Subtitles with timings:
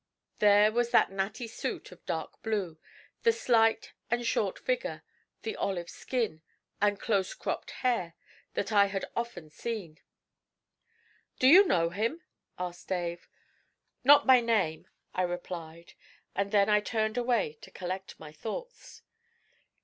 [0.39, 2.79] There was that natty suit of dark blue,
[3.21, 5.03] the slight and short figure,
[5.43, 6.41] the olive skin
[6.81, 8.15] and close cropped hair
[8.55, 9.97] that I had seen often.
[11.37, 12.23] 'Do you know him?'
[12.57, 13.29] asked Dave.
[14.03, 15.93] 'Not by name,' I replied,
[16.33, 19.03] and then I turned away to collect my thoughts.